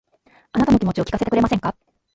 [0.53, 1.75] あなたの気持ちを聞かせてくれませんか